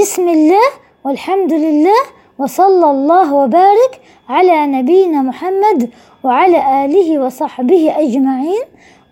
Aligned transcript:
بسم 0.00 0.28
الله 0.28 0.68
والحمد 1.04 1.52
لله 1.52 2.02
وصلى 2.38 2.90
الله 2.90 3.34
وبارك 3.34 4.00
على 4.28 4.66
نبينا 4.66 5.22
محمد 5.22 5.90
وعلى 6.24 6.84
آله 6.84 7.18
وصحبه 7.18 7.94
أجمعين. 7.98 8.62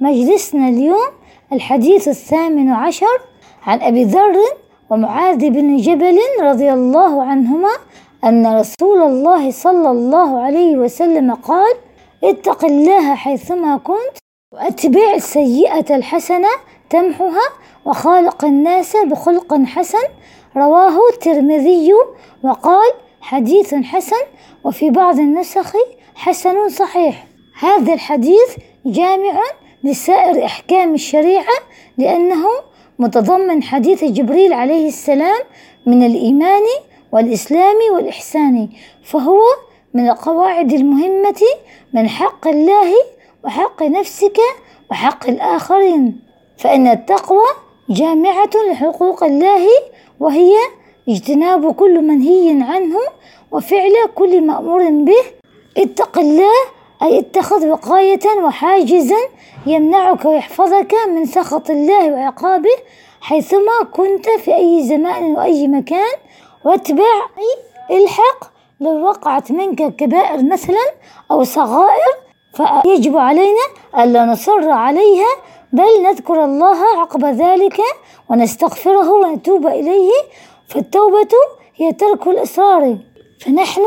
مجلسنا 0.00 0.68
اليوم 0.68 1.10
الحديث 1.52 2.08
الثامن 2.08 2.68
عشر 2.68 3.20
عن 3.66 3.80
أبي 3.80 4.04
ذر 4.04 4.36
ومعاذ 4.90 5.50
بن 5.50 5.76
جبل 5.76 6.18
رضي 6.40 6.72
الله 6.72 7.22
عنهما 7.22 7.70
أن 8.24 8.46
رسول 8.46 9.02
الله 9.02 9.50
صلى 9.50 9.90
الله 9.90 10.40
عليه 10.42 10.76
وسلم 10.76 11.34
قال 11.34 11.74
اتق 12.24 12.64
الله 12.64 13.14
حيثما 13.14 13.76
كنت 13.76 14.16
وأتبع 14.52 15.14
السيئة 15.14 15.96
الحسنة 15.96 16.48
تمحها 16.90 17.48
وخالق 17.84 18.44
الناس 18.44 18.96
بخلق 18.96 19.62
حسن 19.64 20.06
رواه 20.56 21.08
الترمذي 21.12 21.92
وقال 22.42 22.92
حديث 23.20 23.74
حسن 23.74 24.22
وفي 24.64 24.90
بعض 24.90 25.18
النسخ 25.18 25.72
حسن 26.14 26.68
صحيح. 26.68 27.26
هذا 27.58 27.92
الحديث 27.94 28.56
جامع 28.86 29.40
لسائر 29.84 30.44
أحكام 30.44 30.94
الشريعة 30.94 31.54
لأنه 31.98 32.46
متضمن 32.98 33.62
حديث 33.62 34.04
جبريل 34.04 34.52
عليه 34.52 34.88
السلام 34.88 35.40
من 35.86 36.06
الإيمان 36.06 36.62
والإسلام 37.12 37.76
والإحسان 37.94 38.68
فهو 39.04 39.40
من 39.94 40.08
القواعد 40.08 40.72
المهمة 40.72 41.42
من 41.92 42.08
حق 42.08 42.48
الله 42.48 42.92
وحق 43.44 43.82
نفسك 43.82 44.38
وحق 44.90 45.28
الآخرين. 45.28 46.20
فإن 46.58 46.86
التقوى 46.86 47.46
جامعة 47.88 48.50
لحقوق 48.70 49.24
الله 49.24 49.66
وهي 50.20 50.52
اجتناب 51.08 51.74
كل 51.74 52.02
منهي 52.02 52.50
عنه 52.50 52.98
وفعل 53.52 53.92
كل 54.14 54.40
مأمور 54.46 54.88
به. 54.90 55.24
اتق 55.76 56.18
الله 56.18 56.52
أي 57.02 57.18
اتخذ 57.18 57.66
وقاية 57.68 58.20
وحاجزا 58.44 59.16
يمنعك 59.66 60.24
ويحفظك 60.24 60.94
من 61.08 61.26
سخط 61.26 61.70
الله 61.70 62.12
وعقابه 62.12 62.76
حيثما 63.20 63.84
كنت 63.92 64.28
في 64.28 64.54
أي 64.56 64.82
زمان 64.82 65.24
وأي 65.24 65.68
مكان. 65.68 66.12
واتبع 66.64 67.04
الحق 67.90 68.52
لو 68.80 69.06
وقعت 69.06 69.52
منك 69.52 69.96
كبائر 69.96 70.42
مثلا 70.42 70.92
أو 71.30 71.44
صغائر 71.44 72.12
فيجب 72.54 73.16
علينا 73.16 73.62
ألا 73.98 74.24
نصر 74.24 74.70
عليها 74.70 75.28
بل 75.72 76.02
نذكر 76.02 76.44
الله 76.44 76.76
عقب 77.00 77.24
ذلك 77.24 77.80
ونستغفره 78.30 79.12
ونتوب 79.12 79.66
إليه. 79.66 80.12
فالتوبة 80.68 81.28
هي 81.76 81.92
ترك 81.92 82.26
الإصرار. 82.26 82.98
فنحن 83.40 83.82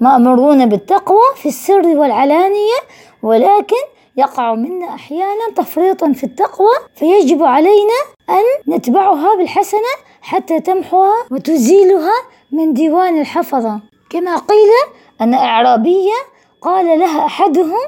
مأمورون 0.00 0.66
بالتقوى 0.66 1.22
في 1.36 1.48
السر 1.48 1.86
والعلانية 1.86 2.78
ولكن 3.22 3.82
يقع 4.16 4.54
منا 4.54 4.94
أحيانا 4.94 5.50
تفريطا 5.56 6.12
في 6.12 6.24
التقوى. 6.24 6.72
فيجب 6.96 7.42
علينا 7.42 7.98
أن 8.30 8.74
نتبعها 8.74 9.36
بالحسنة 9.36 9.92
حتى 10.22 10.60
تمحوها 10.60 11.26
وتزيلها 11.30 12.14
من 12.52 12.74
ديوان 12.74 13.20
الحفظة. 13.20 13.80
كما 14.10 14.36
قيل 14.36 14.70
أن 15.20 15.34
أعرابية 15.34 16.14
قال 16.62 16.98
لها 16.98 17.26
أحدهم 17.26 17.80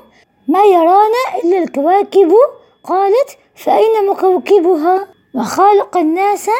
ما 0.48 0.64
يرانا 0.64 1.44
إلا 1.44 1.58
الكواكب 1.58 2.32
قالت 2.84 3.38
فأين 3.54 4.06
مكوكبها؟ 4.10 5.08
وخالق 5.34 5.96
الناس 5.96 6.50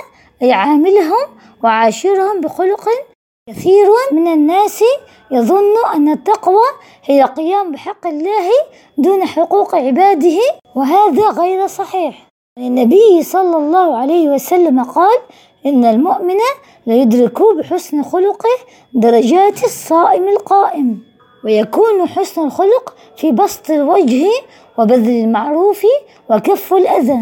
أي 0.42 0.52
عاملهم 0.52 1.26
وعاشرهم 1.64 2.40
بخلق 2.40 2.88
كثير 3.50 3.86
من 4.12 4.26
الناس 4.32 4.84
يظن 5.30 5.74
أن 5.94 6.08
التقوى 6.12 6.64
هي 7.04 7.22
القيام 7.22 7.72
بحق 7.72 8.06
الله 8.06 8.50
دون 8.98 9.24
حقوق 9.24 9.74
عباده 9.74 10.38
وهذا 10.76 11.28
غير 11.28 11.66
صحيح. 11.66 12.28
النبي 12.58 13.22
صلى 13.22 13.56
الله 13.56 13.96
عليه 13.96 14.28
وسلم 14.28 14.82
قال 14.82 15.18
إن 15.66 15.84
المؤمن 15.84 16.38
ليدرك 16.86 17.42
بحسن 17.58 18.02
خلقه 18.02 18.56
درجات 18.94 19.64
الصائم 19.64 20.28
القائم. 20.28 21.11
ويكون 21.44 22.08
حسن 22.08 22.44
الخلق 22.44 22.94
في 23.16 23.32
بسط 23.32 23.70
الوجه 23.70 24.26
وبذل 24.78 25.24
المعروف 25.24 25.82
وكف 26.30 26.72
الأذى. 26.74 27.20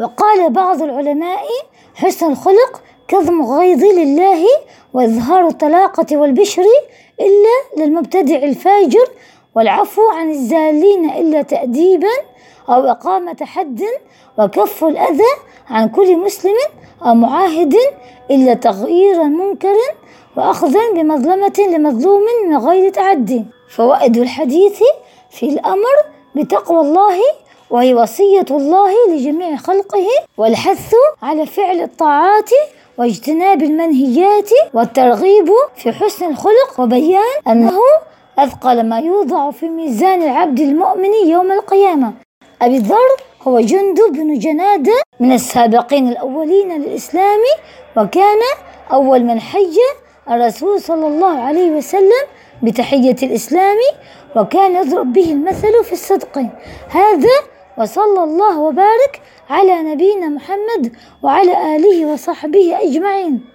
وقال 0.00 0.50
بعض 0.52 0.82
العلماء 0.82 1.44
حسن 1.94 2.32
الخلق 2.32 2.82
كظم 3.08 3.40
الغيظ 3.40 3.84
لله 3.84 4.44
وإظهار 4.94 5.46
الطلاقة 5.48 6.16
والبشر 6.16 6.64
إلا 7.20 7.84
للمبتدع 7.84 8.36
الفاجر 8.36 9.08
والعفو 9.54 10.02
عن 10.10 10.30
الزالين 10.30 11.10
إلا 11.10 11.42
تأديبا 11.42 12.12
أو 12.68 12.90
إقامة 12.90 13.36
حد 13.42 13.82
وكف 14.38 14.84
الأذى 14.84 15.32
عن 15.70 15.88
كل 15.88 16.16
مسلم 16.16 16.56
أو 17.06 17.14
معاهد 17.14 17.74
إلا 18.30 18.54
تغيير 18.54 19.22
منكر 19.24 19.74
وأخذا 20.36 20.80
بمظلمة 20.94 21.52
لمظلوم 21.68 22.22
من 22.48 22.56
غير 22.56 22.92
تعدي 22.92 23.44
فوائد 23.76 24.16
الحديث 24.16 24.80
في 25.30 25.46
الأمر 25.46 25.94
بتقوى 26.36 26.80
الله 26.80 27.18
وهي 27.70 27.94
وصية 27.94 28.46
الله 28.50 28.92
لجميع 29.10 29.56
خلقه 29.56 30.06
والحث 30.38 30.94
على 31.22 31.46
فعل 31.46 31.80
الطاعات 31.80 32.50
واجتناب 32.98 33.62
المنهيات 33.62 34.50
والترغيب 34.74 35.48
في 35.76 35.92
حسن 35.92 36.30
الخلق 36.30 36.80
وبيان 36.80 37.40
أنه 37.48 37.80
أثقل 38.38 38.88
ما 38.88 38.98
يوضع 38.98 39.50
في 39.50 39.68
ميزان 39.68 40.22
العبد 40.22 40.60
المؤمن 40.60 41.14
يوم 41.26 41.52
القيامة. 41.52 42.12
أبي 42.62 42.76
الذر 42.76 43.16
هو 43.42 43.60
جندب 43.60 44.12
بن 44.12 44.38
جنادة 44.38 44.92
من 45.20 45.32
السابقين 45.32 46.08
الأولين 46.08 46.82
للإسلام 46.82 47.40
وكان 47.96 48.38
أول 48.92 49.24
من 49.24 49.40
حج 49.40 49.76
الرسول 50.30 50.80
صلى 50.80 51.06
الله 51.06 51.38
عليه 51.38 51.70
وسلم 51.70 52.24
بتحية 52.62 53.16
الإسلام 53.22 53.76
وكان 54.36 54.76
يضرب 54.76 55.12
به 55.12 55.32
المثل 55.32 55.84
في 55.84 55.92
الصدق. 55.92 56.38
هذا 56.90 57.36
وصلى 57.78 58.24
الله 58.24 58.58
وبارك 58.60 59.20
على 59.50 59.82
نبينا 59.82 60.28
محمد 60.28 60.92
وعلى 61.22 61.76
آله 61.76 62.06
وصحبه 62.06 62.78
أجمعين. 62.82 63.51